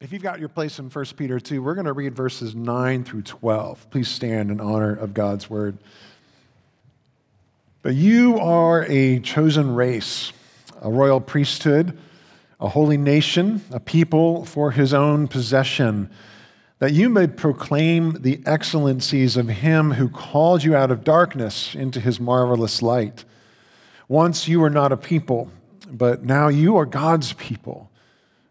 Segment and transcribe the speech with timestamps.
[0.00, 3.04] If you've got your place in 1 Peter 2, we're going to read verses 9
[3.04, 3.90] through 12.
[3.90, 5.76] Please stand in honor of God's word.
[7.82, 10.32] But you are a chosen race,
[10.80, 11.98] a royal priesthood,
[12.58, 16.08] a holy nation, a people for his own possession,
[16.78, 22.00] that you may proclaim the excellencies of him who called you out of darkness into
[22.00, 23.26] his marvelous light.
[24.08, 25.50] Once you were not a people,
[25.90, 27.89] but now you are God's people.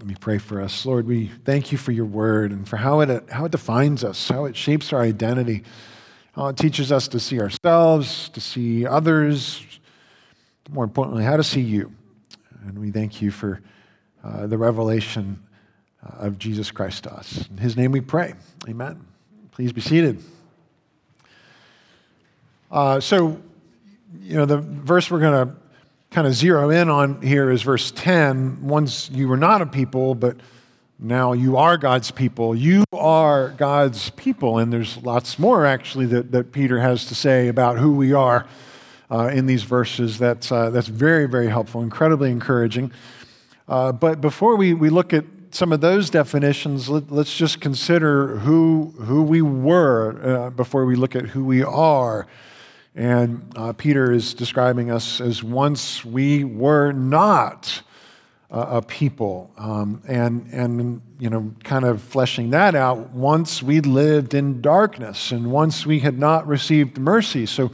[0.00, 0.86] Let me pray for us.
[0.86, 4.30] Lord, we thank you for your word and for how it, how it defines us,
[4.30, 5.62] how it shapes our identity,
[6.32, 9.62] how it teaches us to see ourselves, to see others,
[10.70, 11.92] more importantly, how to see you.
[12.66, 13.60] And we thank you for
[14.24, 15.38] uh, the revelation
[16.02, 17.46] uh, of Jesus Christ to us.
[17.50, 18.32] In his name we pray.
[18.66, 19.04] Amen.
[19.52, 20.22] Please be seated.
[22.70, 23.38] Uh, so,
[24.18, 25.54] you know, the verse we're going to
[26.10, 28.66] kind of zero in on here is verse 10.
[28.66, 30.36] Once you were not a people, but
[30.98, 32.54] now you are God's people.
[32.54, 34.58] You are God's people.
[34.58, 38.46] And there's lots more actually that, that Peter has to say about who we are
[39.10, 40.18] uh, in these verses.
[40.18, 42.90] That's, uh, that's very, very helpful, incredibly encouraging.
[43.68, 48.38] Uh, but before we, we look at some of those definitions, let, us just consider
[48.38, 52.26] who, who we were uh, before we look at who we are.
[52.94, 57.82] And uh, Peter is describing us as once we were not
[58.50, 59.52] a people.
[59.56, 65.30] Um, and, and, you know, kind of fleshing that out, once we lived in darkness
[65.30, 67.46] and once we had not received mercy.
[67.46, 67.70] So,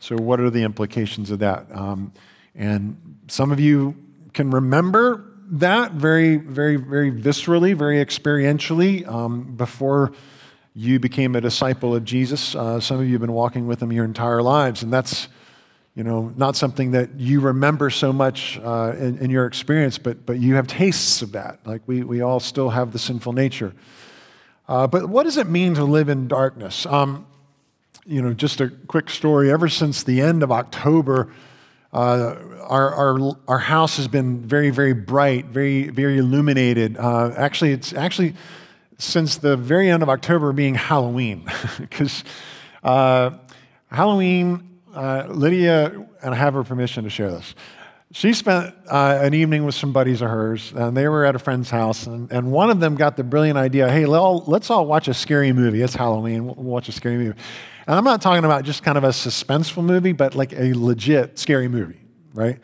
[0.00, 1.66] so what are the implications of that?
[1.76, 2.12] Um,
[2.54, 3.94] and some of you
[4.32, 10.12] can remember that very, very, very viscerally, very experientially um, before
[10.74, 12.54] you became a disciple of Jesus.
[12.54, 15.28] Uh, some of you have been walking with him your entire lives, and that's
[15.94, 20.24] you know not something that you remember so much uh, in, in, your experience, but
[20.24, 21.58] but you have tastes of that.
[21.66, 23.74] Like we we all still have the sinful nature.
[24.66, 26.86] Uh, but what does it mean to live in darkness?
[26.86, 27.26] Um,
[28.06, 29.52] you know, just a quick story.
[29.52, 31.32] Ever since the end of October.
[31.94, 36.96] Uh, our, our, our house has been very, very bright, very, very illuminated.
[36.96, 38.34] Uh, actually, it's actually
[39.02, 41.44] since the very end of October being Halloween.
[41.78, 42.24] Because
[42.82, 43.30] uh,
[43.90, 47.54] Halloween, uh, Lydia, and I have her permission to share this.
[48.12, 51.38] She spent uh, an evening with some buddies of hers, and they were at a
[51.38, 55.08] friend's house, and, and one of them got the brilliant idea hey, let's all watch
[55.08, 55.82] a scary movie.
[55.82, 57.38] It's Halloween, we'll watch a scary movie.
[57.86, 61.38] And I'm not talking about just kind of a suspenseful movie, but like a legit
[61.38, 62.00] scary movie,
[62.34, 62.60] right?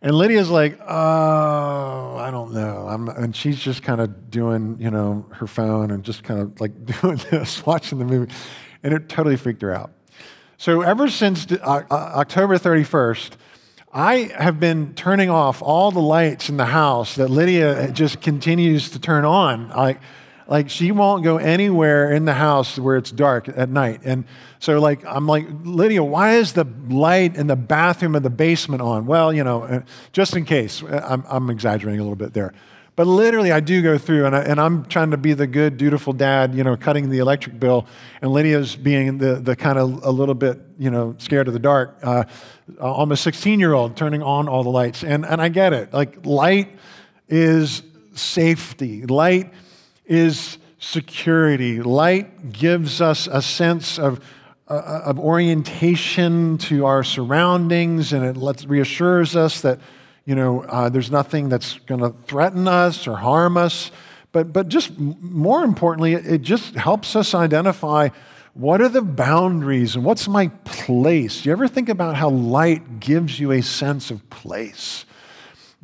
[0.00, 2.86] And Lydia's like, oh, I don't know.
[2.88, 6.60] I'm, and she's just kind of doing, you know, her phone and just kind of
[6.60, 8.32] like doing this, watching the movie.
[8.82, 9.90] And it totally freaked her out.
[10.56, 11.56] So ever since uh,
[11.90, 13.32] uh, October 31st,
[13.92, 18.90] I have been turning off all the lights in the house that Lydia just continues
[18.90, 19.70] to turn on.
[19.70, 20.00] Like,
[20.48, 24.00] like she won't go anywhere in the house where it's dark at night.
[24.04, 24.24] And
[24.58, 28.80] so like I'm like, Lydia, why is the light in the bathroom in the basement
[28.80, 29.04] on?
[29.06, 29.82] Well, you know, uh,
[30.12, 30.82] just in case.
[30.82, 32.54] Uh, I'm, I'm exaggerating a little bit there.
[32.96, 35.76] But literally, I do go through, and, I, and I'm trying to be the good,
[35.76, 37.86] dutiful dad, you know, cutting the electric bill,
[38.20, 41.60] and Lydia's being the, the kind of a little bit, you know, scared of the
[41.60, 42.24] dark, uh,
[42.80, 45.04] almost 16 year old, turning on all the lights.
[45.04, 45.92] And, and I get it.
[45.92, 46.76] Like, light
[47.28, 47.84] is
[48.14, 49.06] safety.
[49.06, 49.52] Light
[50.08, 51.80] is security.
[51.80, 54.24] Light gives us a sense of,
[54.68, 59.78] uh, of orientation to our surroundings, and it lets, reassures us that
[60.28, 63.90] you know, uh, there's nothing that's going to threaten us or harm us.
[64.30, 68.10] But, but just more importantly, it just helps us identify
[68.52, 71.40] what are the boundaries and what's my place.
[71.40, 75.06] Do you ever think about how light gives you a sense of place?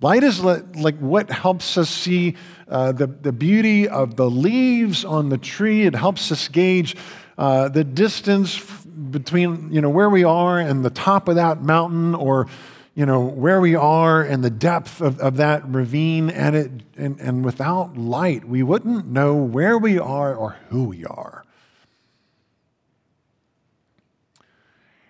[0.03, 2.37] Light is like what helps us see
[2.69, 5.83] uh, the, the beauty of the leaves on the tree.
[5.87, 6.97] It helps us gauge
[7.37, 8.59] uh, the distance
[9.11, 12.47] between you know, where we are and the top of that mountain or
[12.95, 17.21] you know where we are and the depth of, of that ravine and it and,
[17.21, 21.45] and without light we wouldn't know where we are or who we are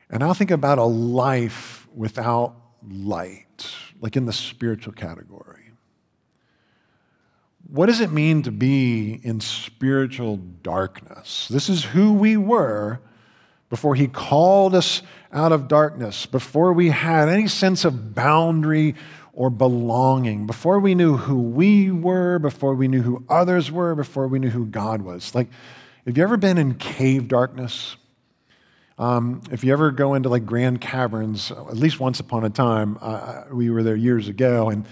[0.09, 2.55] and i'll think about a life without
[2.89, 3.69] light
[4.01, 5.64] like in the spiritual category
[7.69, 11.49] what does it mean to be in spiritual darkness?
[11.49, 13.01] This is who we were
[13.71, 15.03] before He called us
[15.33, 18.95] out of darkness, before we had any sense of boundary
[19.33, 24.29] or belonging, before we knew who we were, before we knew who others were, before
[24.29, 25.35] we knew who God was.
[25.35, 25.49] Like,
[26.07, 27.97] have you ever been in cave darkness?
[28.97, 32.97] Um, if you ever go into like Grand Caverns, at least once upon a time,
[33.01, 34.87] uh, we were there years ago, and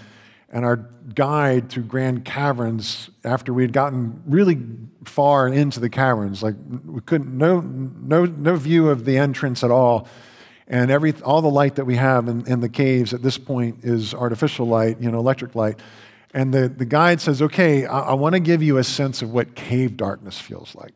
[0.53, 0.77] and our
[1.15, 4.59] guide through Grand Caverns, after we had gotten really
[5.03, 6.53] far into the caverns, like
[6.85, 10.07] we couldn't no no no view of the entrance at all,
[10.67, 13.83] and every all the light that we have in, in the caves at this point
[13.83, 15.79] is artificial light, you know, electric light.
[16.35, 19.31] And the, the guide says, okay, I, I want to give you a sense of
[19.31, 20.93] what cave darkness feels like.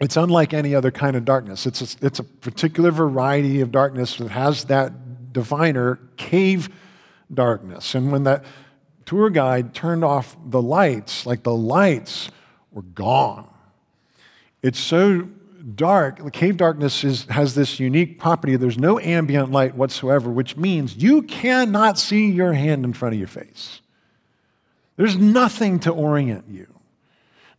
[0.00, 1.66] It's unlike any other kind of darkness.
[1.66, 6.70] It's a, it's a particular variety of darkness that has that definer, cave
[7.32, 7.94] darkness.
[7.94, 8.44] And when that
[9.04, 12.30] tour guide turned off the lights, like the lights
[12.72, 13.48] were gone.
[14.62, 15.28] It's so
[15.74, 16.22] dark.
[16.22, 18.56] The cave darkness is, has this unique property.
[18.56, 23.18] There's no ambient light whatsoever, which means you cannot see your hand in front of
[23.18, 23.80] your face.
[24.96, 26.66] There's nothing to orient you.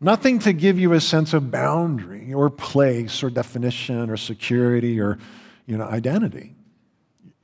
[0.01, 5.17] Nothing to give you a sense of boundary or place or definition or security or
[5.65, 6.55] you know, identity.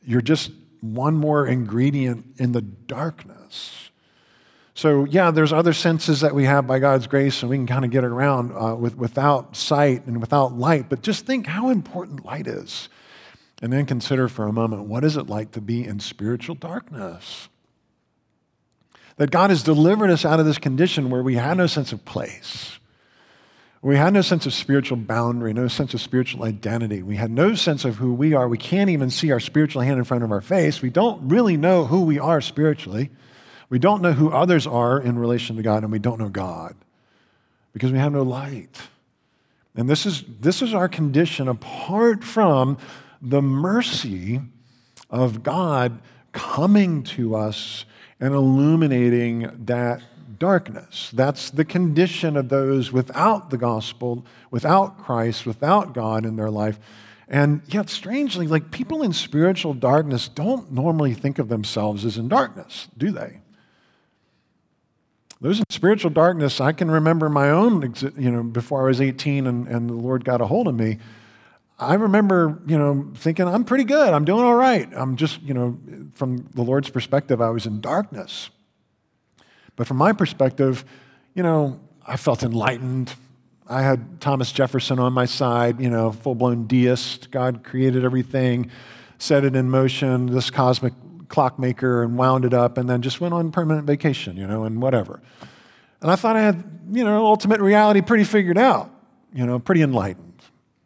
[0.04, 0.52] You're just
[0.94, 3.90] one more ingredient in the darkness.
[4.74, 7.86] So, yeah, there's other senses that we have by God's grace, and we can kind
[7.86, 10.90] of get around uh, with, without sight and without light.
[10.90, 12.90] But just think how important light is.
[13.62, 17.48] And then consider for a moment what is it like to be in spiritual darkness?
[19.16, 22.04] That God has delivered us out of this condition where we had no sense of
[22.04, 22.78] place.
[23.86, 27.04] We had no sense of spiritual boundary, no sense of spiritual identity.
[27.04, 28.48] We had no sense of who we are.
[28.48, 30.82] We can't even see our spiritual hand in front of our face.
[30.82, 33.12] We don't really know who we are spiritually.
[33.70, 36.76] We don't know who others are in relation to God, and we don't know God
[37.74, 38.76] because we have no light.
[39.76, 42.80] And this is, this is our condition apart from
[43.22, 44.42] the mercy
[45.12, 46.00] of God
[46.32, 47.86] coming to us
[48.20, 50.02] and illuminating that
[50.40, 51.12] darkness.
[51.14, 56.80] That's the condition of those without the gospel, without Christ, without God in their life.
[57.28, 62.28] And yet, strangely, like people in spiritual darkness don't normally think of themselves as in
[62.28, 63.40] darkness, do they?
[65.42, 69.48] Those in spiritual darkness, I can remember my own, you know, before I was 18
[69.48, 71.00] and, and the Lord got a hold of me.
[71.78, 74.14] I remember, you know, thinking, I'm pretty good.
[74.14, 74.88] I'm doing all right.
[74.96, 75.78] I'm just, you know,
[76.14, 78.50] from the Lord's perspective, I was in darkness.
[79.76, 80.86] But from my perspective,
[81.34, 83.14] you know, I felt enlightened.
[83.68, 87.32] I had Thomas Jefferson on my side, you know, full blown deist.
[87.32, 88.70] God created everything,
[89.18, 90.94] set it in motion, this cosmic
[91.30, 94.82] clockmaker, and wound it up, and then just went on permanent vacation, you know, and
[94.82, 95.22] whatever.
[96.02, 98.92] And I thought I had, you know, ultimate reality pretty figured out,
[99.34, 100.44] you know, pretty enlightened.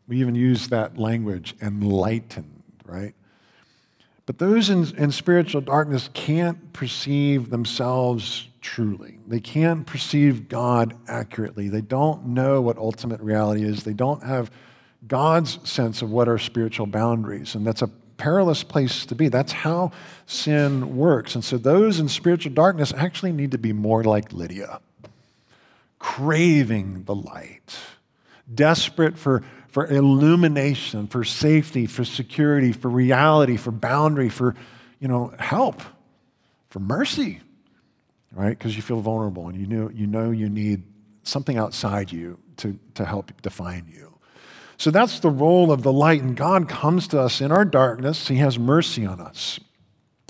[0.07, 3.13] We even use that language, enlightened, right?
[4.29, 9.17] But those in, in spiritual darkness can't perceive themselves truly.
[9.27, 11.67] They can't perceive God accurately.
[11.67, 13.85] They don't know what ultimate reality is.
[13.85, 14.51] They don't have
[15.07, 17.55] God's sense of what are spiritual boundaries.
[17.55, 19.29] And that's a perilous place to be.
[19.29, 19.93] That's how
[20.27, 21.33] sin works.
[21.33, 24.79] And so those in spiritual darkness actually need to be more like Lydia,
[25.97, 27.79] craving the light,
[28.53, 29.41] desperate for,
[29.71, 34.55] for illumination, for safety, for security, for reality, for boundary, for
[34.99, 35.81] you know, help,
[36.69, 37.41] for mercy
[38.31, 38.57] right?
[38.57, 40.83] Because you feel vulnerable and you know, you know you need
[41.23, 44.13] something outside you to, to help define you.
[44.77, 46.21] So that's the role of the light.
[46.21, 48.27] And God comes to us in our darkness.
[48.27, 49.59] He has mercy on us.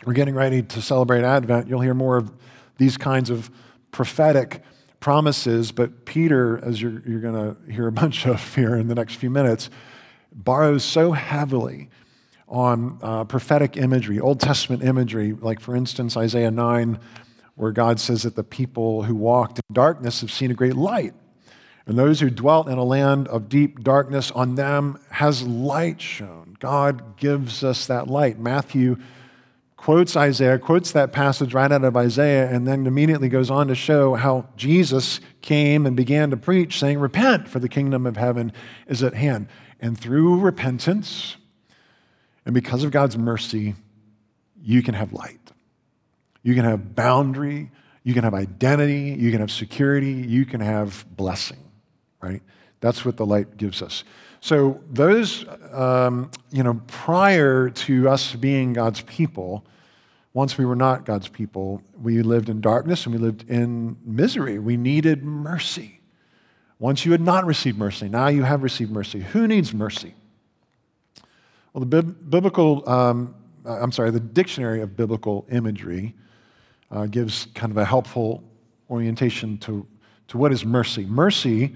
[0.06, 1.68] We're getting ready to celebrate Advent.
[1.68, 2.32] You'll hear more of
[2.78, 3.52] these kinds of
[3.92, 4.64] prophetic
[5.00, 5.72] promises.
[5.72, 9.16] But Peter, as you're, you're going to hear a bunch of here in the next
[9.16, 9.70] few minutes,
[10.32, 11.90] borrows so heavily
[12.48, 17.00] on uh, prophetic imagery, Old Testament imagery, like for instance, Isaiah 9
[17.60, 21.14] where God says that the people who walked in darkness have seen a great light.
[21.86, 26.56] And those who dwelt in a land of deep darkness, on them has light shone.
[26.62, 28.40] God gives us that light.
[28.40, 28.96] Matthew
[29.80, 33.76] quotes Isaiah, quotes that passage right out of Isaiah, and then immediately goes on to
[33.76, 38.52] show how Jesus came and began to preach, saying, Repent, for the kingdom of heaven
[38.88, 39.48] is at hand.
[39.80, 41.38] And through repentance,
[42.44, 43.76] and because of God's mercy,
[44.62, 45.40] you can have light.
[46.44, 47.72] You can have boundary,
[48.04, 51.64] you can have identity, you can have security, you can have blessing,
[52.22, 52.42] right?
[52.82, 54.04] That's what the light gives us.
[54.42, 59.66] So, those, um, you know, prior to us being God's people,
[60.34, 61.82] Once we were not God's people.
[62.02, 64.60] We lived in darkness and we lived in misery.
[64.60, 66.00] We needed mercy.
[66.78, 69.20] Once you had not received mercy, now you have received mercy.
[69.20, 70.14] Who needs mercy?
[71.74, 76.16] Well, the biblical, um, I'm sorry, the dictionary of biblical imagery
[76.92, 78.44] uh, gives kind of a helpful
[78.90, 79.86] orientation to,
[80.30, 81.06] to what is mercy.
[81.06, 81.76] Mercy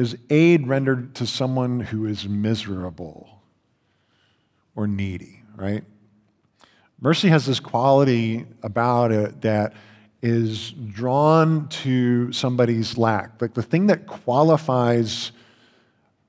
[0.00, 3.42] is aid rendered to someone who is miserable
[4.74, 5.84] or needy, right?
[7.00, 9.74] Mercy has this quality about it that
[10.22, 13.40] is drawn to somebody's lack.
[13.40, 15.32] Like the thing that qualifies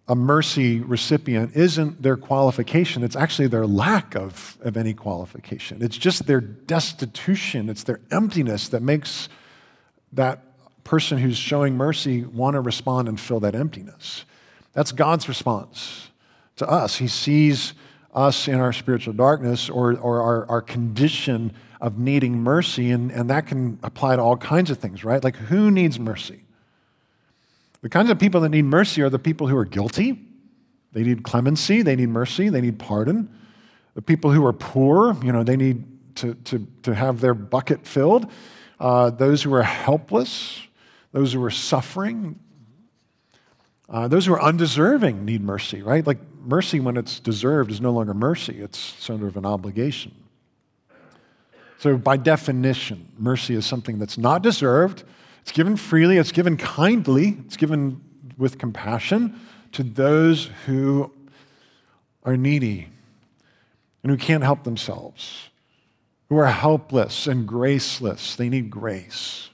[0.07, 5.81] a mercy recipient isn't their qualification, it's actually their lack of, of any qualification.
[5.81, 9.29] It's just their destitution, it's their emptiness that makes
[10.11, 10.50] that
[10.91, 14.25] person who's showing mercy want to respond and fill that emptiness.
[14.73, 16.09] That's God's response
[16.57, 16.97] to us.
[16.97, 17.73] He sees
[18.13, 23.29] us in our spiritual darkness or, or our, our condition of needing mercy, and, and
[23.29, 25.23] that can apply to all kinds of things, right?
[25.23, 26.41] Like, who needs mercy?
[27.81, 30.19] The kinds of people that need mercy are the people who are guilty.
[30.91, 33.33] They need clemency, they need mercy, they need pardon.
[33.93, 35.85] The people who are poor, you know, they need
[36.17, 38.29] to, to, to have their bucket filled.
[38.77, 40.67] Uh, those who are helpless,
[41.11, 42.39] those who are suffering,
[43.89, 46.05] uh, those who are undeserving need mercy, right?
[46.05, 50.13] Like mercy, when it's deserved, is no longer mercy, it's sort of an obligation.
[51.77, 55.03] So, by definition, mercy is something that's not deserved,
[55.41, 58.01] it's given freely, it's given kindly, it's given
[58.37, 59.39] with compassion
[59.71, 61.11] to those who
[62.23, 62.87] are needy
[64.03, 65.49] and who can't help themselves,
[66.29, 68.35] who are helpless and graceless.
[68.35, 69.50] They need grace.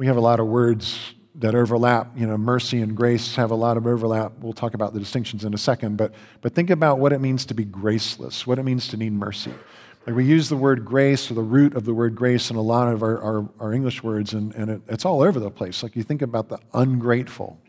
[0.00, 0.98] We have a lot of words
[1.34, 2.16] that overlap.
[2.16, 4.32] You know, mercy and grace have a lot of overlap.
[4.40, 7.44] We'll talk about the distinctions in a second, but, but think about what it means
[7.44, 9.52] to be graceless, what it means to need mercy.
[10.06, 12.62] Like we use the word grace or the root of the word grace in a
[12.62, 15.82] lot of our, our, our English words, and, and it, it's all over the place.
[15.82, 17.60] Like you think about the ungrateful,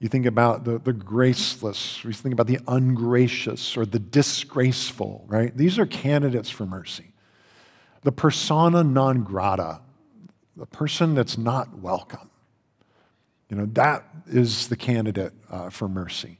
[0.00, 5.56] you think about the, the graceless, you think about the ungracious or the disgraceful, right?
[5.56, 7.14] These are candidates for mercy.
[8.02, 9.80] The persona non grata,
[10.56, 12.30] the person that's not welcome.
[13.48, 16.38] You know, that is the candidate uh, for mercy.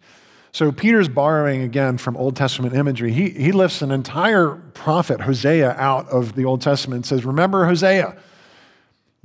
[0.53, 3.13] So Peter's borrowing again from Old Testament imagery.
[3.13, 7.67] He, he lifts an entire prophet, Hosea, out of the Old Testament and says, Remember
[7.67, 8.17] Hosea,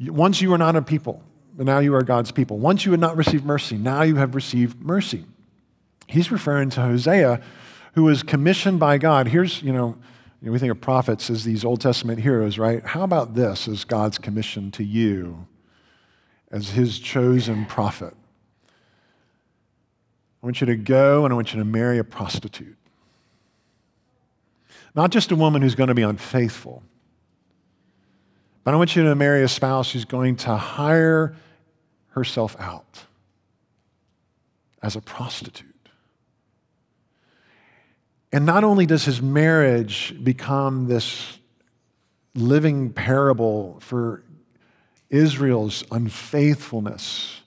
[0.07, 1.23] once you were not a people,
[1.55, 2.57] but now you are God's people.
[2.57, 5.25] Once you had not received mercy, now you have received mercy.
[6.07, 7.41] He's referring to Hosea,
[7.93, 9.27] who was commissioned by God.
[9.27, 9.97] Here's, you know,
[10.41, 12.83] you know, we think of prophets as these Old Testament heroes, right?
[12.85, 15.47] How about this as God's commission to you
[16.49, 18.13] as his chosen prophet?
[20.41, 22.77] I want you to go and I want you to marry a prostitute.
[24.95, 26.83] Not just a woman who's going to be unfaithful,
[28.63, 31.35] but I want you to marry a spouse who's going to hire
[32.09, 33.03] herself out
[34.81, 35.68] as a prostitute.
[38.31, 41.39] And not only does his marriage become this
[42.35, 44.23] living parable for
[45.09, 47.41] Israel's unfaithfulness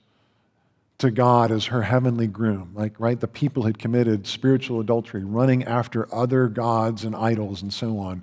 [0.99, 2.73] to God as her heavenly groom.
[2.75, 7.73] Like, right, the people had committed spiritual adultery, running after other gods and idols and
[7.73, 8.23] so on.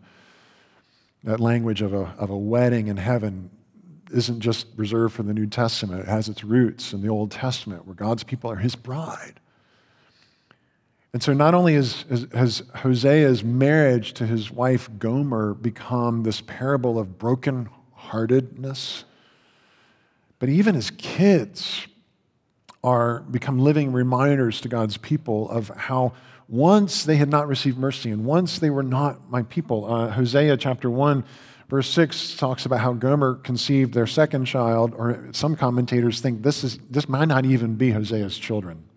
[1.24, 3.50] That language of a, of a wedding in heaven
[4.12, 7.86] isn't just reserved for the New Testament, it has its roots in the Old Testament,
[7.86, 9.40] where God's people are his bride.
[11.12, 17.00] And so, not only has, has Hosea's marriage to his wife Gomer become this parable
[17.00, 19.06] of brokenheartedness,
[20.38, 21.88] but even his kids
[22.84, 26.14] are become living reminders to God's people of how
[26.48, 29.92] once they had not received mercy and once they were not my people.
[29.92, 31.24] Uh, Hosea chapter 1,
[31.70, 36.64] verse 6 talks about how Gomer conceived their second child, or some commentators think this,
[36.64, 38.89] is, this might not even be Hosea's children.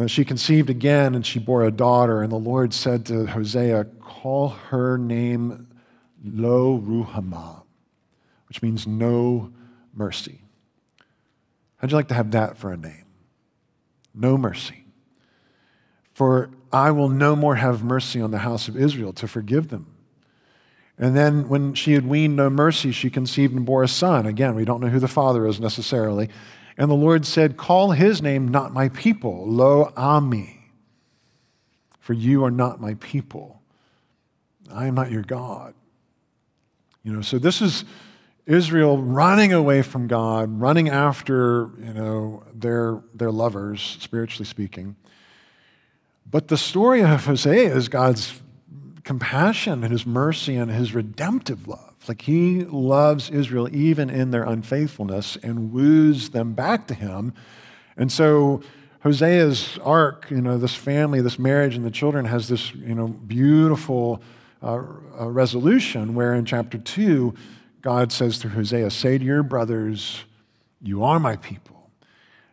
[0.00, 3.84] And she conceived again and she bore a daughter, and the Lord said to Hosea,
[4.00, 5.68] Call her name
[6.24, 7.64] Lo Ruhamah,
[8.48, 9.52] which means no
[9.94, 10.40] mercy.
[11.76, 13.04] How'd you like to have that for a name?
[14.14, 14.84] No mercy.
[16.14, 19.86] For I will no more have mercy on the house of Israel to forgive them.
[20.96, 24.24] And then when she had weaned no mercy, she conceived and bore a son.
[24.24, 26.30] Again, we don't know who the father is necessarily.
[26.76, 30.60] And the Lord said, Call his name not my people, Lo Ami,
[31.98, 33.60] for you are not my people.
[34.72, 35.74] I am not your God.
[37.02, 37.84] You know, so this is
[38.46, 44.96] Israel running away from God, running after, you know, their, their lovers, spiritually speaking.
[46.30, 48.40] But the story of Hosea is God's
[49.02, 51.89] compassion and his mercy and his redemptive love.
[52.08, 57.34] Like he loves Israel even in their unfaithfulness and woos them back to him.
[57.96, 58.62] And so
[59.00, 63.08] Hosea's arc, you know, this family, this marriage, and the children has this, you know,
[63.08, 64.22] beautiful
[64.62, 64.82] uh,
[65.18, 67.34] uh, resolution where in chapter 2,
[67.80, 70.24] God says to Hosea, Say to your brothers,
[70.82, 71.90] You are my people,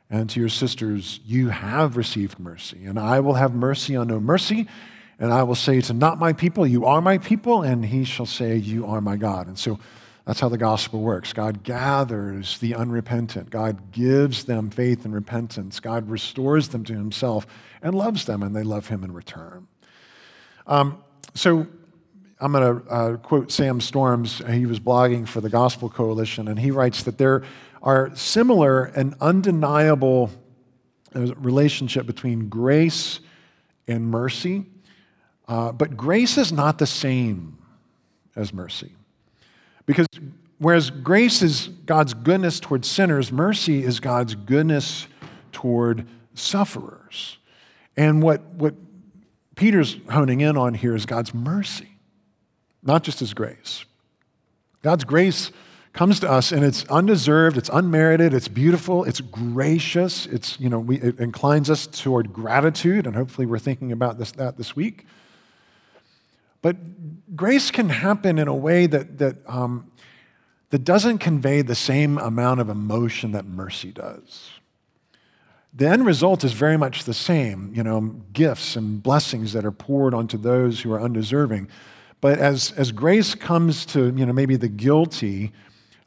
[0.09, 4.21] and to your sisters, You have received mercy, and I will have mercy on no
[4.21, 4.67] mercy.
[5.19, 8.25] And I will say to not my people, You are my people, and he shall
[8.25, 9.47] say, You are my God.
[9.47, 9.79] And so
[10.25, 11.33] that's how the gospel works.
[11.33, 17.47] God gathers the unrepentant, God gives them faith and repentance, God restores them to himself
[17.81, 19.67] and loves them, and they love him in return.
[20.67, 21.01] Um,
[21.33, 21.65] so
[22.39, 24.41] I'm going to uh, quote Sam Storms.
[24.49, 27.43] He was blogging for the Gospel Coalition, and he writes that there
[27.81, 30.29] are similar and undeniable
[31.15, 33.21] uh, relationship between grace
[33.87, 34.65] and mercy,
[35.47, 37.57] uh, but grace is not the same
[38.35, 38.91] as mercy.
[39.85, 40.07] Because
[40.59, 45.07] whereas grace is God's goodness toward sinners, mercy is God's goodness
[45.51, 47.37] toward sufferers.
[47.95, 48.75] And what, what
[49.55, 51.97] Peter's honing in on here is God's mercy
[52.87, 53.85] not just His grace.
[54.81, 55.51] God's grace
[55.93, 60.79] comes to us and it's undeserved, it's unmerited, it's beautiful, it's gracious, it's, you know,
[60.79, 65.05] we, it inclines us toward gratitude, and hopefully we're thinking about this, that this week.
[66.61, 69.91] But grace can happen in a way that, that, um,
[70.69, 74.49] that doesn't convey the same amount of emotion that mercy does.
[75.73, 79.71] The end result is very much the same, you know, gifts and blessings that are
[79.71, 81.69] poured onto those who are undeserving.
[82.19, 85.53] But as, as grace comes to, you know, maybe the guilty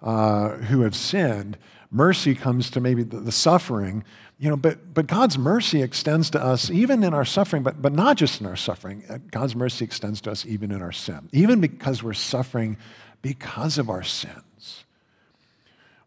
[0.02, 1.57] uh, who have sinned,
[1.90, 4.02] mercy comes to maybe the, the, suffering,
[4.40, 7.92] you know, but, but God's mercy extends to us even in our suffering, but, but
[7.92, 9.04] not just in our suffering.
[9.09, 12.76] Uh, God's mercy extends to us even in our sin, even because we're suffering
[13.23, 14.85] because of our sins.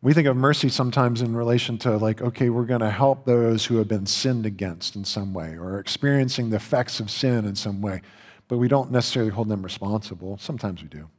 [0.02, 3.68] We think of mercy sometimes in relation to, like, okay, we're going to help those
[3.68, 7.56] who have been sinned against in some way or experiencing the effects of sin in
[7.56, 8.02] some way
[8.48, 10.38] but we don't necessarily hold them responsible.
[10.38, 11.10] Sometimes we do.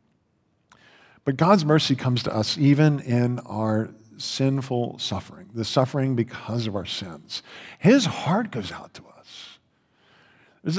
[1.24, 6.77] But God's mercy comes to us even in our sinful suffering, the suffering because of
[6.77, 7.42] our sins.
[7.79, 9.59] His heart goes out to us.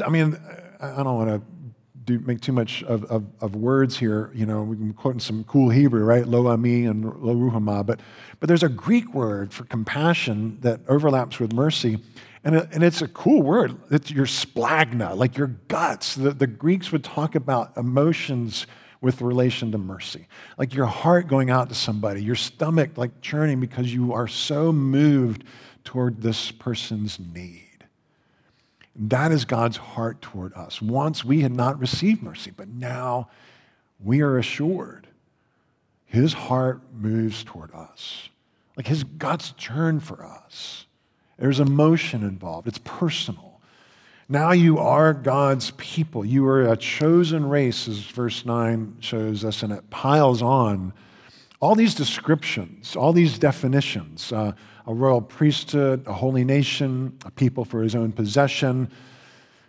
[0.04, 0.38] I mean,
[0.80, 1.42] I don't want to
[2.06, 4.32] do, make too much of, of, of, words here.
[4.34, 6.26] You know, we can quote some cool Hebrew, right?
[6.26, 7.86] Lo ami and lo ruhama.
[7.86, 8.00] But,
[8.40, 12.00] but there's a Greek word for compassion that overlaps with mercy.
[12.44, 13.76] And, it, and it's a cool word.
[13.90, 16.16] It's your splagna, like your guts.
[16.16, 18.68] The, the Greeks would talk about emotions
[19.02, 20.28] with relation to mercy,
[20.58, 24.72] like your heart going out to somebody, your stomach like churning because you are so
[24.72, 25.44] moved
[25.84, 27.62] toward this person's need.
[28.96, 30.82] That is God's heart toward us.
[30.82, 33.30] Once we had not received mercy, but now
[34.04, 35.08] we are assured
[36.06, 38.30] his heart moves toward us.
[38.78, 40.86] Like his guts churn for us.
[41.38, 43.45] There's emotion involved, it's personal.
[44.28, 46.26] Now you are God's people.
[46.26, 50.94] You are a chosen race, as verse 9 shows us, and it piles on
[51.60, 54.54] all these descriptions, all these definitions uh,
[54.88, 58.90] a royal priesthood, a holy nation, a people for his own possession,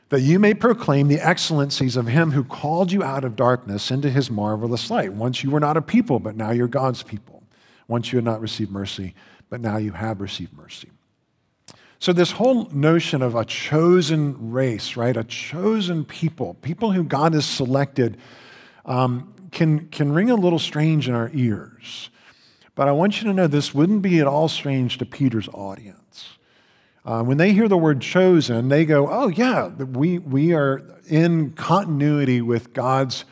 [0.08, 4.10] that you may proclaim the excellencies of him who called you out of darkness into
[4.10, 5.12] his marvelous light.
[5.12, 7.42] Once you were not a people, but now you're God's people.
[7.88, 9.14] Once you had not received mercy,
[9.48, 10.90] but now you have received mercy.
[11.98, 15.16] So, this whole notion of a chosen race, right?
[15.16, 18.18] A chosen people, people who God has selected,
[18.84, 22.10] um, can, can ring a little strange in our ears.
[22.74, 26.36] But I want you to know this wouldn't be at all strange to Peter's audience.
[27.06, 31.52] Uh, when they hear the word chosen, they go, oh, yeah, we, we are in
[31.52, 33.24] continuity with God's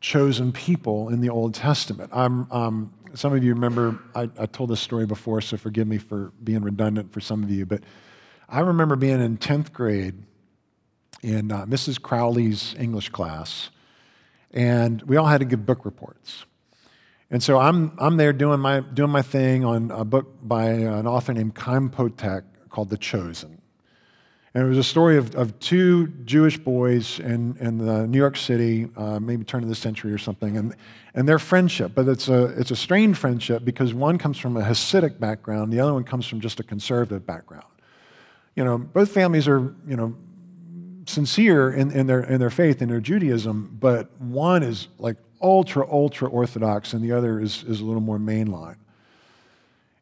[0.00, 2.10] chosen people in the Old Testament.
[2.12, 5.98] I'm, um, some of you remember, I, I, told this story before, so forgive me
[5.98, 7.82] for being redundant for some of you, but
[8.48, 10.22] I remember being in 10th grade
[11.22, 12.00] in uh, Mrs.
[12.00, 13.70] Crowley's English class,
[14.52, 16.44] and we all had to give book reports.
[17.30, 21.06] And so I'm, I'm there doing my, doing my thing on a book by an
[21.06, 23.55] author named Chaim Potok called The Chosen.
[24.56, 28.38] And it was a story of, of two Jewish boys in, in the New York
[28.38, 30.74] City, uh, maybe turn of the century or something, and,
[31.12, 31.92] and their friendship.
[31.94, 35.80] But it's a, it's a strained friendship because one comes from a Hasidic background, the
[35.80, 37.66] other one comes from just a conservative background.
[38.54, 40.16] You know, both families are, you know,
[41.04, 45.86] sincere in, in, their, in their faith, in their Judaism, but one is like ultra,
[45.86, 48.76] ultra Orthodox and the other is, is a little more mainline.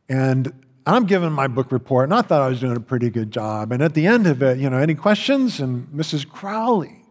[0.09, 0.53] And
[0.87, 3.73] I'm giving my book report, and I thought I was doing a pretty good job.
[3.73, 5.61] And at the end of it, you know, any questions?
[5.61, 6.29] And Mrs.
[6.29, 7.05] Crowley,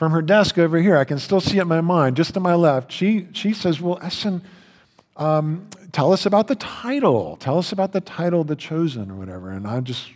[0.00, 0.96] from her desk over here.
[0.96, 2.90] I can still see it in my mind, just to my left.
[2.90, 4.40] She, she says, Well, Essen,
[5.18, 7.36] um, tell us about the title.
[7.36, 9.50] Tell us about the title, The Chosen, or whatever.
[9.50, 10.08] And I just,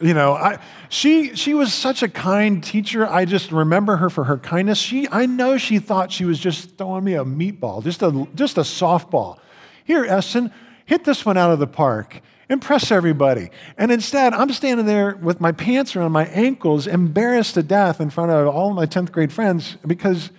[0.00, 0.58] you know, I,
[0.88, 3.06] she, she was such a kind teacher.
[3.06, 4.78] I just remember her for her kindness.
[4.78, 8.58] She, I know she thought she was just throwing me a meatball, just a, just
[8.58, 9.38] a softball.
[9.84, 10.52] Here, Essen,
[10.86, 13.50] hit this one out of the park impress everybody.
[13.76, 18.10] And instead, I'm standing there with my pants around my ankles, embarrassed to death in
[18.10, 20.30] front of all my 10th grade friends because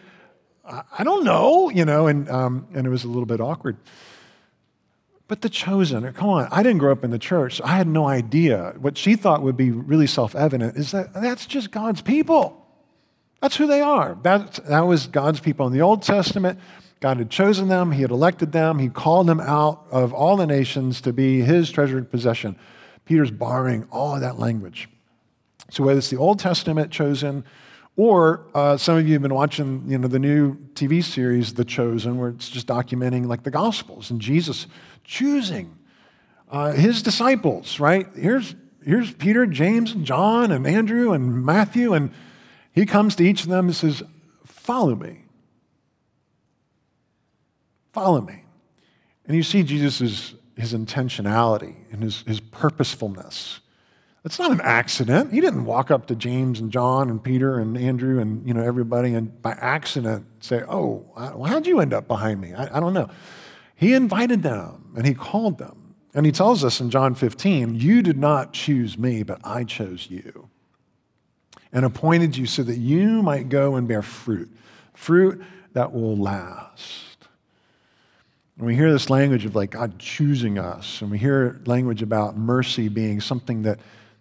[0.66, 3.78] I don't know, you know, and, um, and it was a little bit awkward.
[5.30, 7.58] But the chosen, come on, I didn't grow up in the church.
[7.58, 8.74] So I had no idea.
[8.80, 12.66] What she thought would be really self evident is that that's just God's people.
[13.40, 14.18] That's who they are.
[14.24, 16.60] That, that was God's people in the Old Testament.
[17.00, 20.48] God had chosen them, He had elected them, He called them out of all the
[20.48, 22.56] nations to be His treasured possession.
[23.06, 24.90] Peter's borrowing all of that language.
[25.70, 27.46] So, whether it's the Old Testament chosen,
[27.96, 31.66] or uh, some of you have been watching you know, the new TV series, The
[31.66, 34.68] Chosen, where it's just documenting like the Gospels and Jesus
[35.04, 35.78] choosing
[36.50, 38.08] uh, his disciples, right?
[38.16, 42.12] Here's, here's Peter, James, and John, and Andrew, and Matthew, and
[42.72, 44.02] he comes to each of them and says,
[44.46, 45.24] Follow me.
[47.92, 48.44] Follow me.
[49.26, 53.62] And you see Jesus' his intentionality and his, his purposefulness.
[54.30, 55.34] It's not an accident.
[55.34, 58.62] He didn't walk up to James and John and Peter and Andrew and you know
[58.62, 62.94] everybody and by accident say, "Oh, how'd you end up behind me?" I, I don't
[62.94, 63.10] know.
[63.74, 68.04] He invited them and he called them, and he tells us in John 15, "You
[68.04, 70.48] did not choose me, but I chose you,
[71.74, 74.52] and appointed you so that you might go and bear fruit,
[74.94, 75.42] fruit
[75.74, 77.18] that will last."
[78.60, 82.38] And we hear this language of like God choosing us, and we hear language about
[82.38, 83.80] mercy being something that,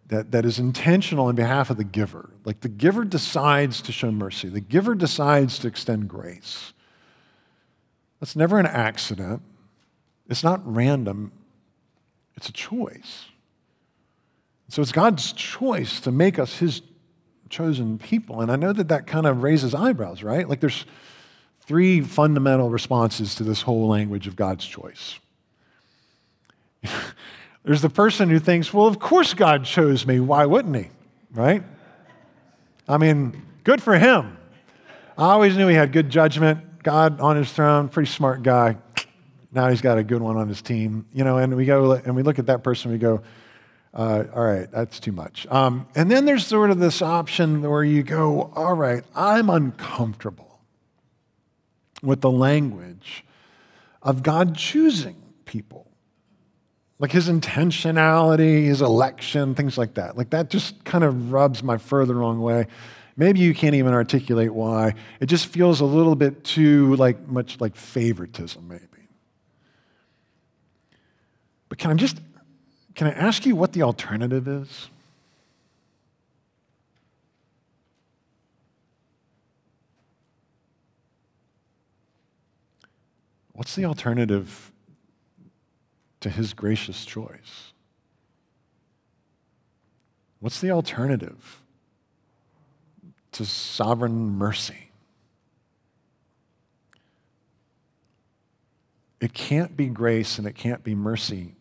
[0.08, 2.30] that, that is intentional on behalf of the giver.
[2.44, 6.72] Like the giver decides to show mercy, the giver decides to extend grace.
[8.20, 9.42] That's never an accident,
[10.28, 11.32] it's not random,
[12.36, 13.26] it's a choice.
[14.70, 16.82] So it's God's choice to make us his
[17.48, 18.42] chosen people.
[18.42, 20.46] And I know that that kind of raises eyebrows, right?
[20.46, 20.84] Like there's
[21.60, 25.18] three fundamental responses to this whole language of God's choice.
[27.64, 30.20] There's the person who thinks, well, of course God chose me.
[30.20, 30.88] Why wouldn't he?
[31.32, 31.62] Right?
[32.88, 34.38] I mean, good for him.
[35.16, 36.82] I always knew he had good judgment.
[36.82, 38.76] God on his throne, pretty smart guy.
[39.52, 41.06] Now he's got a good one on his team.
[41.12, 43.22] You know, and we go and we look at that person, we go,
[43.92, 45.46] uh, all right, that's too much.
[45.50, 50.60] Um, and then there's sort of this option where you go, all right, I'm uncomfortable
[52.02, 53.24] with the language
[54.02, 55.87] of God choosing people.
[56.98, 60.16] Like his intentionality, his election, things like that.
[60.16, 62.66] Like that just kind of rubs my fur the wrong way.
[63.16, 64.94] Maybe you can't even articulate why.
[65.20, 68.84] It just feels a little bit too like much like favoritism, maybe.
[71.68, 72.20] But can I just
[72.94, 74.88] can I ask you what the alternative is?
[83.52, 84.72] What's the alternative
[86.20, 87.72] to his gracious choice?
[90.40, 91.62] What's the alternative
[93.32, 94.90] to sovereign mercy?
[99.20, 101.56] It can't be grace and it can't be mercy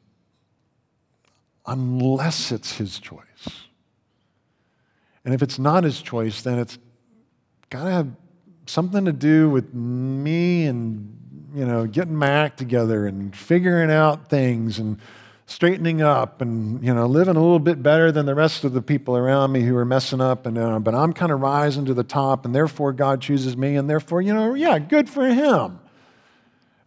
[1.65, 3.67] unless it's his choice.
[5.25, 6.77] And if it's not his choice, then it's
[7.69, 8.07] got to have
[8.67, 11.17] something to do with me and
[11.57, 14.99] you know, getting my act together and figuring out things and
[15.47, 18.81] straightening up and, you know, living a little bit better than the rest of the
[18.81, 20.45] people around me who are messing up.
[20.45, 23.75] And, uh, but I'm kind of rising to the top and therefore God chooses me
[23.75, 25.79] and therefore, you know, yeah, good for him.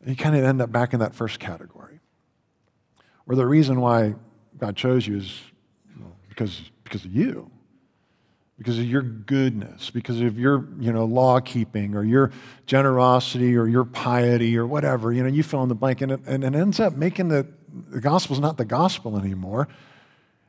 [0.03, 1.99] And you kind of end up back in that first category.
[3.27, 4.15] Or the reason why
[4.57, 5.37] God chose you is
[6.29, 7.51] because, because of you
[8.61, 12.31] because of your goodness, because of your, you know, law keeping or your
[12.67, 15.15] generosity or your piety or whatever.
[15.15, 17.47] You know, you fill in the blank, and it, and it ends up making the,
[17.89, 19.67] the gospel is not the gospel anymore.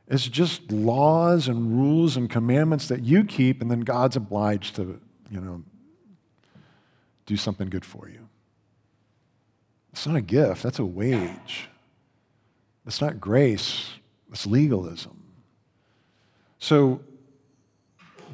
[0.08, 5.00] It's just laws and rules and commandments that you keep, and then God's obliged to,
[5.30, 5.62] you know,
[7.24, 8.28] do something good for you.
[9.94, 11.70] It's not a gift, that's a wage.
[12.86, 13.88] It's not grace,
[14.30, 15.18] it's legalism.
[16.58, 17.00] So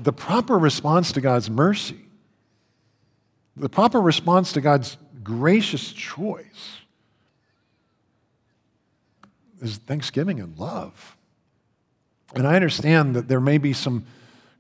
[0.03, 2.01] the proper response to God's mercy,
[3.57, 6.79] the proper response to God's gracious choice
[9.61, 11.17] is thanksgiving and love.
[12.35, 14.05] And I understand that there may be some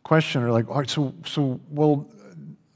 [0.02, 2.08] question or like, all right, so, so well,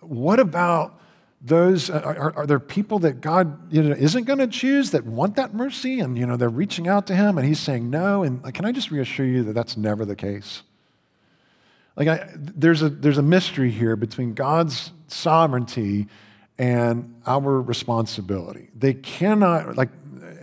[0.00, 1.00] what about
[1.40, 1.90] those?
[1.90, 5.36] Uh, are, are there people that God you know, isn't going to choose that want
[5.36, 8.22] that mercy and you know, they're reaching out to Him and He's saying no?
[8.22, 10.62] And can I just reassure you that that's never the case?
[11.96, 16.08] Like, I, there's, a, there's a mystery here between God's sovereignty
[16.58, 18.68] and our responsibility.
[18.74, 19.90] They cannot, like,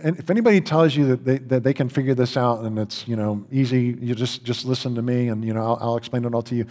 [0.02, 3.06] and if anybody tells you that they, that they can figure this out and it's
[3.06, 6.24] you know easy, you just just listen to me and you know I'll, I'll explain
[6.24, 6.66] it all to you.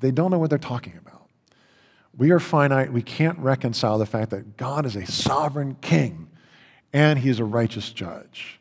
[0.00, 1.28] They don't know what they're talking about.
[2.16, 2.92] We are finite.
[2.92, 6.30] We can't reconcile the fact that God is a sovereign King,
[6.92, 8.60] and He is a righteous judge.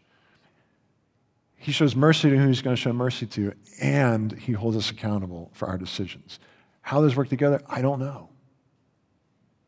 [1.62, 4.90] He shows mercy to whom He's going to show mercy to, and He holds us
[4.90, 6.40] accountable for our decisions.
[6.82, 8.30] How those work together, I don't know.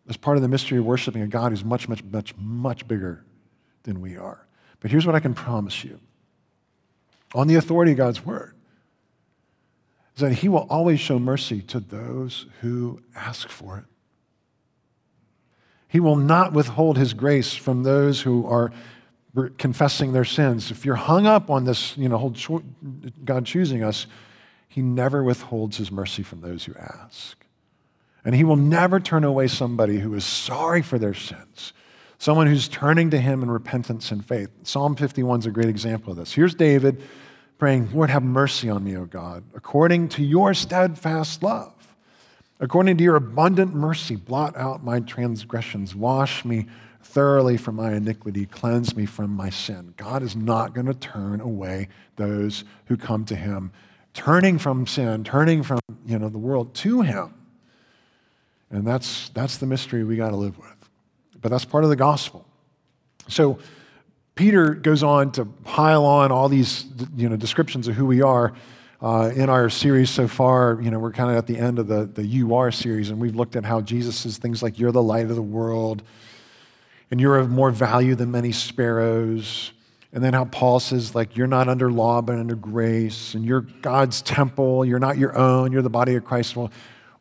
[0.09, 3.23] As part of the mystery of worshiping a God who's much, much, much, much bigger
[3.83, 4.47] than we are.
[4.79, 5.99] But here's what I can promise you
[7.35, 8.55] on the authority of God's word
[10.15, 13.85] is that He will always show mercy to those who ask for it.
[15.87, 18.71] He will not withhold His grace from those who are
[19.57, 20.71] confessing their sins.
[20.71, 22.63] If you're hung up on this, you know, whole cho-
[23.25, 24.07] God choosing us,
[24.67, 27.43] He never withholds His mercy from those who ask.
[28.23, 31.73] And He will never turn away somebody who is sorry for their sins
[32.23, 34.49] someone who's turning to him in repentance and faith.
[34.63, 36.31] Psalm 51 is a great example of this.
[36.31, 37.03] Here's David
[37.57, 41.73] praying, Lord, have mercy on me, O God, according to your steadfast love.
[42.61, 46.67] According to your abundant mercy, blot out my transgressions, wash me
[47.03, 49.93] thoroughly from my iniquity, cleanse me from my sin.
[49.97, 53.71] God is not going to turn away those who come to him,
[54.13, 57.33] turning from sin, turning from you know, the world to him.
[58.69, 60.83] And that's, that's the mystery we got to live with
[61.43, 62.47] but that's part of the gospel.
[63.27, 63.59] So
[64.33, 66.85] Peter goes on to pile on all these
[67.15, 68.53] you know, descriptions of who we are.
[69.01, 71.87] Uh, in our series so far, you know, we're kind of at the end of
[71.87, 74.93] the, the You Are series, and we've looked at how Jesus says things like, You're
[74.93, 76.03] the light of the world,
[77.13, 79.71] and you're of more value than many sparrows.
[80.13, 83.61] And then how Paul says, like, you're not under law, but under grace, and you're
[83.61, 86.55] God's temple, you're not your own, you're the body of Christ.
[86.55, 86.71] Well,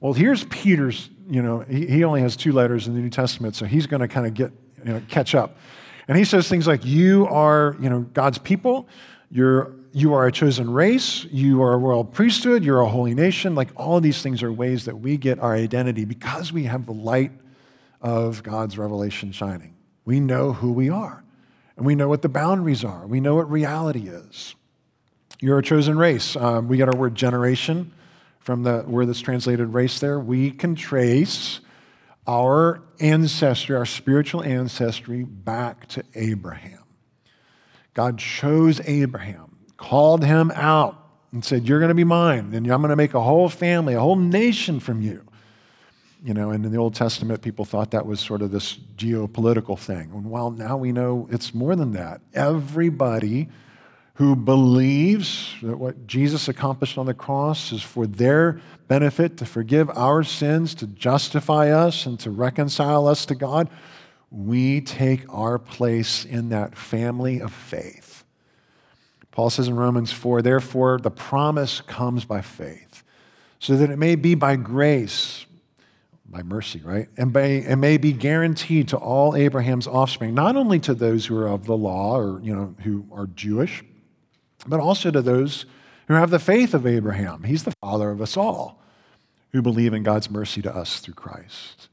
[0.01, 3.55] well here's Peter's you know, he, he only has two letters in the New Testament,
[3.55, 5.59] so he's going to kind of get, you know, catch up.
[6.09, 8.89] And he says things like, You are, you know, God's people,
[9.31, 13.55] you're, you are a chosen race, you are a royal priesthood, you're a holy nation.
[13.55, 16.87] Like all of these things are ways that we get our identity because we have
[16.87, 17.33] the light
[18.01, 19.72] of God's revelation shining.
[20.05, 21.23] We know who we are,
[21.77, 24.55] and we know what the boundaries are, we know what reality is.
[25.41, 26.37] You're a chosen race.
[26.37, 27.93] Um, we get our word generation
[28.43, 31.61] from the word that's translated race there, we can trace
[32.27, 36.83] our ancestry, our spiritual ancestry, back to Abraham.
[37.95, 40.99] God chose Abraham, called him out,
[41.33, 43.95] and said, You're going to be mine, and I'm going to make a whole family,
[43.95, 45.25] a whole nation from you.
[46.25, 49.77] You know, and in the Old Testament, people thought that was sort of this geopolitical
[49.77, 50.13] thing.
[50.13, 52.21] And well, now we know it's more than that.
[52.33, 53.49] Everybody
[54.15, 59.91] who believes that what Jesus accomplished on the cross is for their benefit to forgive
[59.91, 63.69] our sins, to justify us, and to reconcile us to God,
[64.31, 68.25] we take our place in that family of faith.
[69.31, 73.03] Paul says in Romans 4 therefore, the promise comes by faith,
[73.59, 75.47] so that it may be by grace,
[76.33, 77.09] by mercy, right?
[77.17, 81.39] And, by, and may be guaranteed to all Abraham's offspring, not only to those who
[81.39, 83.85] are of the law or, you know, who are Jewish
[84.67, 85.67] but also to those
[86.09, 87.45] who have the faith of Abraham.
[87.45, 88.83] He's the father of us all
[89.53, 91.89] who believe in God's mercy to us through Christ.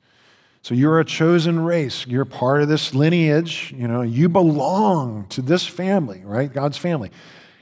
[0.62, 2.06] So you're a chosen race.
[2.06, 3.74] You're part of this lineage.
[3.76, 6.52] You know, you belong to this family, right?
[6.52, 7.12] God's family.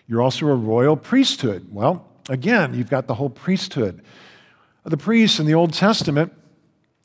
[0.07, 1.67] You're also a royal priesthood.
[1.71, 4.03] Well, again, you've got the whole priesthood.
[4.83, 6.33] The priests in the Old Testament,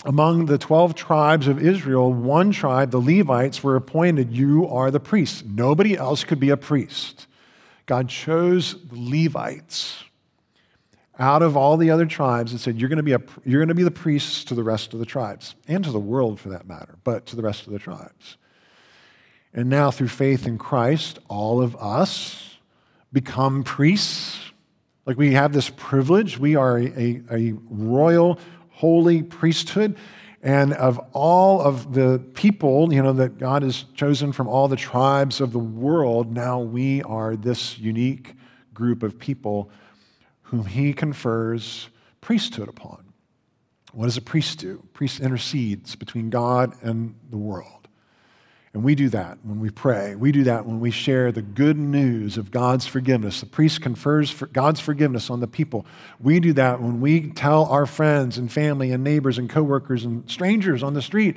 [0.05, 5.01] among the 12 tribes of Israel, one tribe, the Levites, were appointed, you are the
[5.01, 5.45] priest.
[5.47, 7.27] Nobody else could be a priest.
[7.87, 10.05] God chose the Levites
[11.19, 13.69] out of all the other tribes and said, You're going to be, a, you're going
[13.69, 16.49] to be the priests to the rest of the tribes, and to the world for
[16.51, 18.37] that matter, but to the rest of the tribes.
[19.55, 22.57] And now, through faith in Christ, all of us
[23.13, 24.39] become priests.
[25.05, 26.39] Like we have this privilege.
[26.39, 28.39] We are a, a, a royal,
[28.83, 29.97] holy priesthood.
[30.43, 34.75] And of all of the people, you know, that God has chosen from all the
[34.75, 38.35] tribes of the world, now we are this unique
[38.75, 39.71] group of people
[40.43, 41.91] whom he confers
[42.21, 43.05] priesthood upon.
[43.93, 44.81] What does a priest do?
[44.83, 47.82] A priest intercedes between God and the world.
[48.75, 50.15] And we do that when we pray.
[50.15, 53.41] We do that when we share the good news of God's forgiveness.
[53.41, 55.85] The priest confers for God's forgiveness on the people.
[56.19, 60.29] We do that when we tell our friends and family and neighbors and coworkers and
[60.31, 61.37] strangers on the street,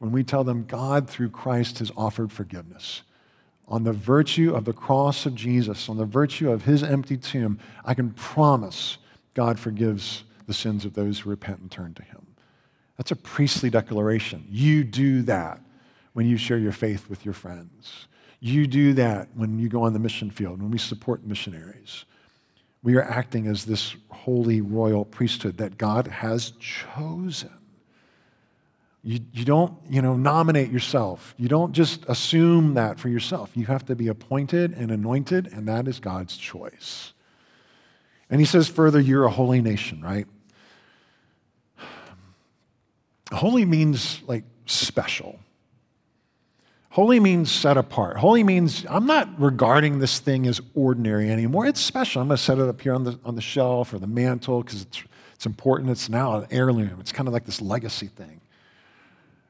[0.00, 3.02] when we tell them God through Christ has offered forgiveness.
[3.68, 7.60] On the virtue of the cross of Jesus, on the virtue of his empty tomb,
[7.84, 8.98] I can promise
[9.34, 12.26] God forgives the sins of those who repent and turn to him.
[12.96, 14.44] That's a priestly declaration.
[14.50, 15.60] You do that
[16.12, 18.06] when you share your faith with your friends.
[18.40, 22.04] You do that when you go on the mission field, when we support missionaries.
[22.82, 27.52] We are acting as this holy royal priesthood that God has chosen.
[29.04, 31.34] You, you don't, you know, nominate yourself.
[31.36, 33.50] You don't just assume that for yourself.
[33.56, 37.12] You have to be appointed and anointed, and that is God's choice.
[38.30, 40.26] And he says further, you're a holy nation, right?
[43.32, 45.38] Holy means like special.
[46.92, 48.18] Holy means set apart.
[48.18, 51.64] Holy means I'm not regarding this thing as ordinary anymore.
[51.64, 52.20] It's special.
[52.20, 54.62] I'm going to set it up here on the, on the shelf or the mantle
[54.62, 55.02] because it's,
[55.34, 55.88] it's important.
[55.88, 56.98] It's now an heirloom.
[57.00, 58.42] It's kind of like this legacy thing.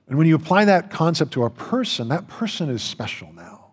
[0.07, 3.73] And when you apply that concept to a person, that person is special now.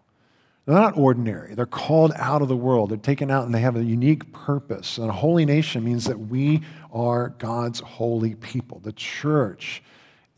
[0.65, 1.53] They're not ordinary.
[1.53, 2.89] They're called out of the world.
[2.89, 4.97] They're taken out and they have a unique purpose.
[4.97, 8.79] And a holy nation means that we are God's holy people.
[8.79, 9.83] The church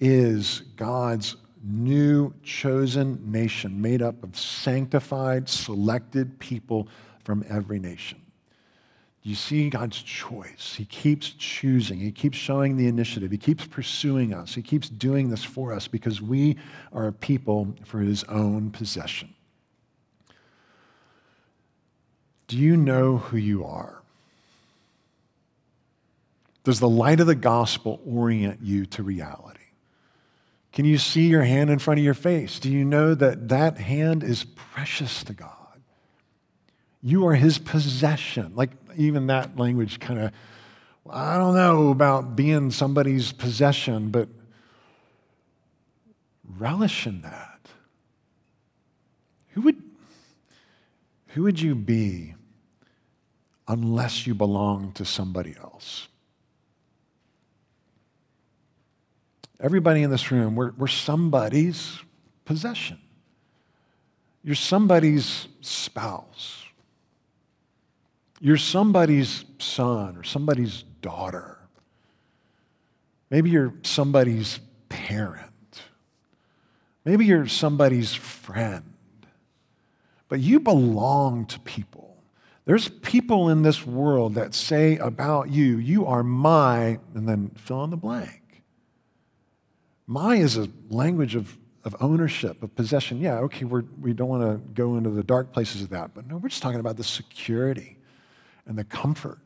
[0.01, 6.87] is God's new chosen nation made up of sanctified, selected people
[7.23, 8.21] from every nation.
[9.23, 10.73] You see God's choice.
[10.75, 11.99] He keeps choosing.
[11.99, 13.29] He keeps showing the initiative.
[13.29, 14.55] He keeps pursuing us.
[14.55, 16.57] He keeps doing this for us because we
[16.91, 19.35] are a people for his own possession.
[22.47, 24.01] Do you know who you are?
[26.63, 29.60] Does the light of the gospel orient you to reality?
[30.71, 32.59] Can you see your hand in front of your face?
[32.59, 35.49] Do you know that that hand is precious to God?
[37.01, 38.53] You are his possession.
[38.55, 40.31] Like even that language kind of,
[41.09, 44.29] I don't know about being somebody's possession, but
[46.57, 47.59] relish in that.
[49.49, 49.81] Who would,
[51.27, 52.35] who would you be
[53.67, 56.07] unless you belong to somebody else?
[59.61, 61.99] Everybody in this room, we're, we're somebody's
[62.45, 62.99] possession.
[64.43, 66.65] You're somebody's spouse.
[68.39, 71.59] You're somebody's son or somebody's daughter.
[73.29, 75.83] Maybe you're somebody's parent.
[77.05, 78.93] Maybe you're somebody's friend.
[80.27, 82.17] But you belong to people.
[82.65, 87.83] There's people in this world that say about you, you are my, and then fill
[87.83, 88.40] in the blank.
[90.11, 93.21] My is a language of, of ownership, of possession.
[93.21, 96.27] Yeah, okay, we're, we don't want to go into the dark places of that, but
[96.27, 97.95] no, we're just talking about the security
[98.65, 99.39] and the comfort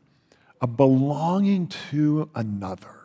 [0.61, 3.01] of belonging to another.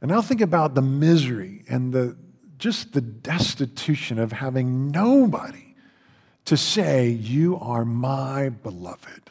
[0.00, 2.16] And now think about the misery and the,
[2.56, 5.74] just the destitution of having nobody
[6.46, 9.30] to say, You are my beloved.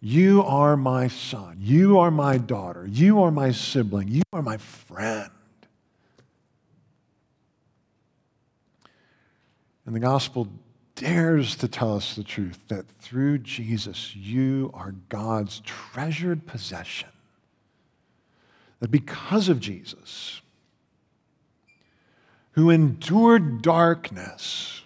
[0.00, 1.56] You are my son.
[1.58, 2.86] You are my daughter.
[2.86, 4.06] You are my sibling.
[4.06, 5.28] You are my friend.
[9.86, 10.48] And the gospel
[10.96, 17.08] dares to tell us the truth that through Jesus, you are God's treasured possession.
[18.80, 20.40] That because of Jesus,
[22.52, 24.82] who endured darkness,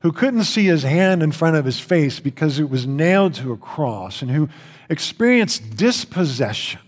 [0.00, 3.52] who couldn't see his hand in front of his face because it was nailed to
[3.52, 4.48] a cross, and who
[4.88, 6.80] experienced dispossession,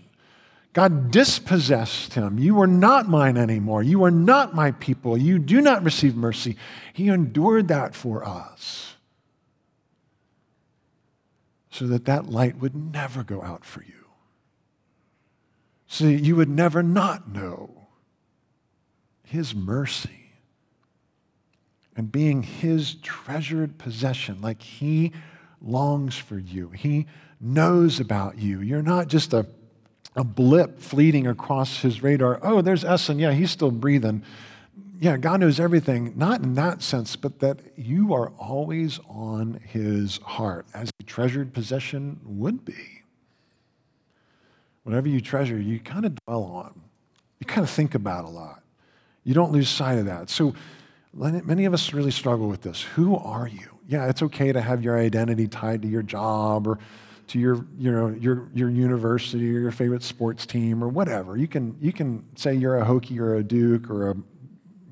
[0.73, 2.39] God dispossessed him.
[2.39, 3.83] You are not mine anymore.
[3.83, 5.17] You are not my people.
[5.17, 6.55] You do not receive mercy.
[6.93, 8.95] He endured that for us
[11.69, 14.05] so that that light would never go out for you.
[15.87, 17.87] So you would never not know
[19.23, 20.31] his mercy
[21.97, 25.11] and being his treasured possession, like he
[25.61, 26.69] longs for you.
[26.69, 27.07] He
[27.41, 28.61] knows about you.
[28.61, 29.45] You're not just a
[30.15, 32.39] a blip fleeting across his radar.
[32.43, 33.19] Oh, there's Essen.
[33.19, 34.23] Yeah, he's still breathing.
[34.99, 36.13] Yeah, God knows everything.
[36.15, 41.53] Not in that sense, but that you are always on his heart, as a treasured
[41.53, 43.01] possession would be.
[44.83, 46.81] Whatever you treasure, you kind of dwell on.
[47.39, 48.61] You kind of think about a lot.
[49.23, 50.29] You don't lose sight of that.
[50.29, 50.53] So
[51.13, 52.81] many of us really struggle with this.
[52.81, 53.79] Who are you?
[53.87, 56.79] Yeah, it's okay to have your identity tied to your job or
[57.31, 61.37] to your, you know, your, your university or your favorite sports team or whatever.
[61.37, 64.15] You can, you can say you're a Hokie or a Duke or a,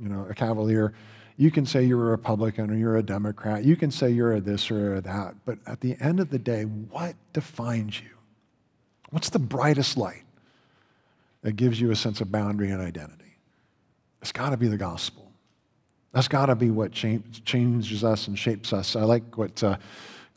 [0.01, 0.93] you know, a Cavalier.
[1.35, 3.65] You can say you're a Republican or you're a Democrat.
[3.65, 5.35] You can say you're a this or a that.
[5.45, 8.11] But at the end of the day, what defines you?
[9.09, 10.23] What's the brightest light
[11.41, 13.35] that gives you a sense of boundary and identity?
[14.21, 15.29] It's got to be the gospel.
[16.13, 18.95] That's got to be what changes us and shapes us.
[18.95, 19.77] I like what uh,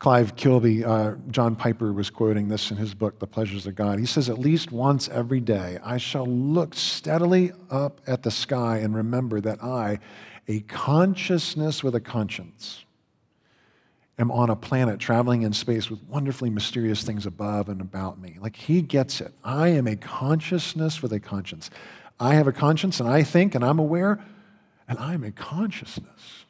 [0.03, 3.99] Clyde Kilby, uh, John Piper was quoting this in his book, The Pleasures of God.
[3.99, 8.79] He says, At least once every day, I shall look steadily up at the sky
[8.79, 9.99] and remember that I,
[10.49, 12.83] a consciousness with a conscience,
[14.19, 18.35] am on a planet traveling in space with wonderfully mysterious things above and about me.
[18.41, 19.33] Like he gets it.
[19.41, 21.69] I am a consciousness with a conscience.
[22.19, 24.21] I have a conscience and I think and I'm aware
[24.85, 26.43] and I'm a consciousness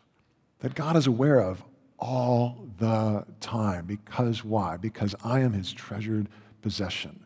[0.61, 1.63] that God is aware of
[2.03, 3.85] all the time.
[3.85, 4.77] Because why?
[4.77, 6.27] Because I am his treasured
[6.61, 7.25] possession.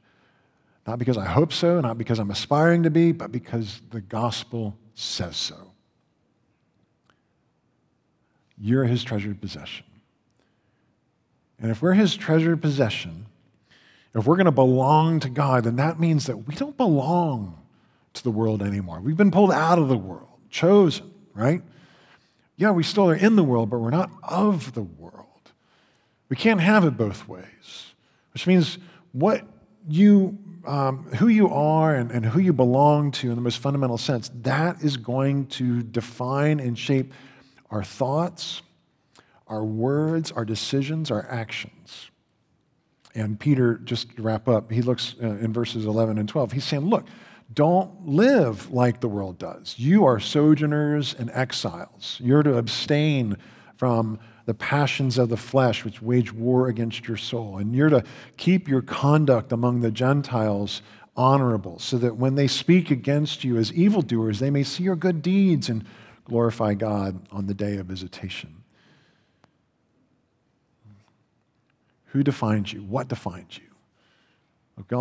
[0.85, 4.77] Not because I hope so, not because I'm aspiring to be, but because the gospel
[4.93, 5.73] says so.
[8.57, 9.85] You're his treasured possession.
[11.59, 13.25] And if we're his treasured possession,
[14.13, 17.59] if we're going to belong to God, then that means that we don't belong
[18.13, 18.99] to the world anymore.
[19.01, 21.61] We've been pulled out of the world chosen, right?
[22.57, 25.25] Yeah, we still are in the world, but we're not of the world.
[26.27, 27.93] We can't have it both ways,
[28.33, 28.79] which means
[29.11, 29.45] what
[29.87, 33.97] you, um, who you are and, and who you belong to in the most fundamental
[33.97, 37.13] sense, that is going to define and shape
[37.69, 38.63] our thoughts,
[39.47, 42.09] our words, our decisions, our actions.
[43.13, 46.51] And Peter, just to wrap up, he looks uh, in verses 11 and 12.
[46.51, 47.05] He's saying, Look,
[47.53, 49.75] don't live like the world does.
[49.77, 52.19] You are sojourners and exiles.
[52.21, 53.37] You're to abstain
[53.77, 57.57] from the passions of the flesh which wage war against your soul.
[57.57, 58.03] And you're to
[58.37, 60.81] keep your conduct among the Gentiles
[61.15, 65.23] honorable, so that when they speak against you as evildoers, they may see your good
[65.23, 65.83] deeds and
[66.25, 68.63] glorify God on the day of visitation.
[72.11, 72.83] Who defines you?
[72.83, 73.63] What defines you?
[74.77, 74.91] Look,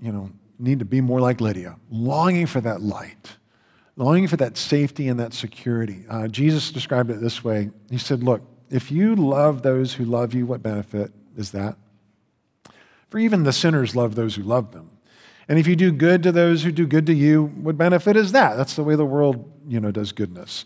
[0.00, 0.30] you know,
[0.62, 3.36] need to be more like Lydia, longing for that light,
[3.96, 6.04] longing for that safety and that security.
[6.08, 10.32] Uh, Jesus described it this way He said, Look, if you love those who love
[10.32, 11.76] you, what benefit is that?
[13.10, 14.90] For even the sinners love those who love them.
[15.48, 18.32] And if you do good to those who do good to you, what benefit is
[18.32, 18.56] that?
[18.56, 20.64] That's the way the world, you know, does goodness.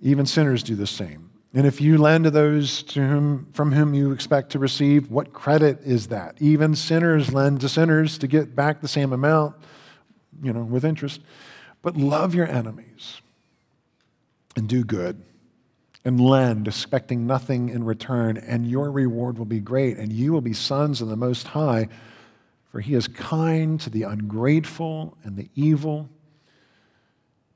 [0.00, 1.30] Even sinners do the same.
[1.54, 5.32] And if you lend to those to whom, from whom you expect to receive, what
[5.32, 6.36] credit is that?
[6.40, 9.56] Even sinners lend to sinners to get back the same amount,
[10.42, 11.22] you know, with interest.
[11.80, 13.22] But love your enemies
[14.56, 15.22] and do good
[16.04, 20.40] and lend, expecting nothing in return, and your reward will be great, and you will
[20.40, 21.88] be sons of the Most High,
[22.70, 26.08] for he is kind to the ungrateful and the evil.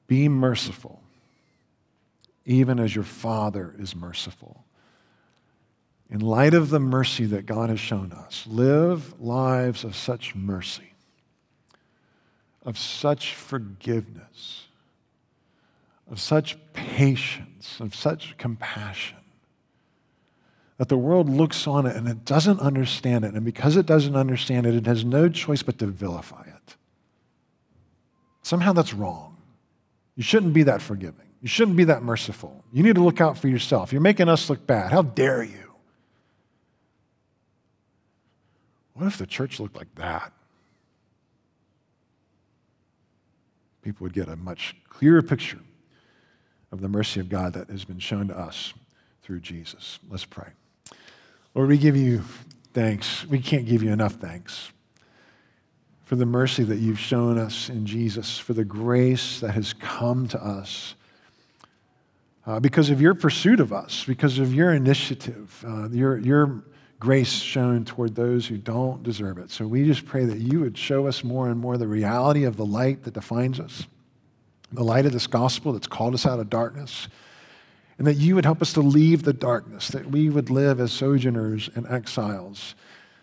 [0.07, 1.02] Be merciful
[2.45, 4.65] even as your Father is merciful.
[6.11, 10.93] In light of the mercy that God has shown us, live lives of such mercy,
[12.65, 14.67] of such forgiveness,
[16.11, 19.17] of such patience, of such compassion,
[20.77, 23.35] that the world looks on it and it doesn't understand it.
[23.35, 26.77] And because it doesn't understand it, it has no choice but to vilify it.
[28.43, 29.37] Somehow that's wrong.
[30.17, 31.32] You shouldn't be that forgiving.
[31.43, 32.65] You shouldn't be that merciful.
[32.73, 33.93] You need to look out for yourself.
[33.93, 34.93] You're making us look bad.
[34.93, 35.75] How dare you?
[38.95, 40.33] What if the church looked like that?
[43.83, 45.59] People would get a much clearer picture
[46.71, 48.73] of the mercy of God that has been shown to us
[49.23, 49.99] through Jesus.
[50.09, 50.49] Let's pray.
[51.55, 52.23] Lord, we give you
[52.73, 53.27] thanks.
[53.27, 54.71] We can't give you enough thanks
[56.05, 60.29] for the mercy that you've shown us in Jesus, for the grace that has come
[60.29, 60.95] to us
[62.47, 66.65] uh, because of your pursuit of us, because of your initiative, uh, your, your
[66.99, 69.51] grace shown toward those who don't deserve it.
[69.51, 72.57] So we just pray that you would show us more and more the reality of
[72.57, 73.87] the light that defines us,
[74.73, 77.09] the light of this gospel that's called us out of darkness,
[77.99, 80.93] and that you would help us to leave the darkness, that we would live as
[80.93, 82.75] sojourners and exiles,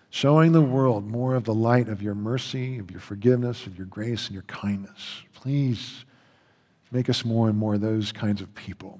[0.09, 3.87] showing the world more of the light of your mercy, of your forgiveness, of your
[3.87, 5.23] grace, and your kindness.
[5.33, 6.05] Please
[6.91, 8.99] make us more and more those kinds of people.